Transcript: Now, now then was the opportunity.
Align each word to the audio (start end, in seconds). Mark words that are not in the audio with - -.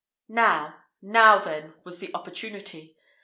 Now, 0.29 0.81
now 1.03 1.37
then 1.37 1.75
was 1.83 1.99
the 1.99 2.09
opportunity. 2.15 2.97